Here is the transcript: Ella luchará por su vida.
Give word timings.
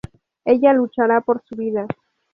Ella 0.45 0.73
luchará 0.73 1.21
por 1.21 1.43
su 1.47 1.55
vida. 1.55 1.85